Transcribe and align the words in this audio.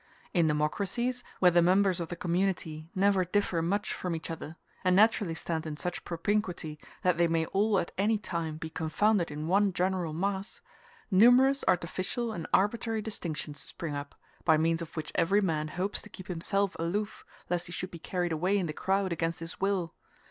In 0.33 0.47
democracies, 0.47 1.23
where 1.37 1.51
the 1.51 1.61
members 1.61 1.99
of 1.99 2.09
the 2.09 2.15
community 2.15 2.89
never 2.95 3.23
differ 3.23 3.61
much 3.61 3.93
from 3.93 4.15
each 4.15 4.31
other, 4.31 4.55
and 4.83 4.95
naturally 4.95 5.35
stand 5.35 5.67
in 5.67 5.77
such 5.77 6.03
propinquity 6.03 6.79
that 7.03 7.19
they 7.19 7.27
may 7.27 7.45
all 7.45 7.77
at 7.77 7.91
any 7.99 8.17
time 8.17 8.57
be 8.57 8.71
confounded 8.71 9.29
in 9.29 9.45
one 9.45 9.71
general 9.73 10.11
mass, 10.11 10.59
numerous 11.11 11.63
artificial 11.67 12.31
and 12.31 12.47
arbitrary 12.51 13.03
distinctions 13.03 13.59
spring 13.59 13.93
up, 13.93 14.15
by 14.43 14.57
means 14.57 14.81
of 14.81 14.97
which 14.97 15.11
every 15.13 15.37
man 15.39 15.67
hopes 15.67 16.01
to 16.01 16.09
keep 16.09 16.25
himself 16.29 16.75
aloof, 16.79 17.23
lest 17.47 17.67
he 17.67 17.71
should 17.71 17.91
be 17.91 17.99
carried 17.99 18.31
away 18.31 18.57
in 18.57 18.65
the 18.65 18.73
crowd 18.73 19.13
against 19.13 19.39
his 19.39 19.59
will. 19.61 19.93